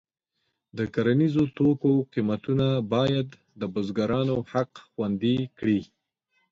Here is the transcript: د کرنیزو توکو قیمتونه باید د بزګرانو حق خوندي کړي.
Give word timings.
د 0.77 0.79
کرنیزو 0.93 1.43
توکو 1.57 1.91
قیمتونه 2.13 2.67
باید 2.93 3.27
د 3.59 3.61
بزګرانو 3.73 4.35
حق 4.51 4.71
خوندي 4.91 5.37
کړي. 5.57 5.79